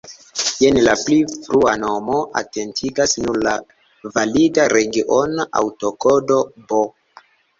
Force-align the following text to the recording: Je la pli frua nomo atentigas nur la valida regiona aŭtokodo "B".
Je 0.45 0.69
la 0.85 0.93
pli 1.01 1.17
frua 1.33 1.73
nomo 1.81 2.21
atentigas 2.41 3.13
nur 3.25 3.37
la 3.49 3.53
valida 4.17 4.65
regiona 4.75 5.47
aŭtokodo 5.63 6.39
"B". 6.73 6.83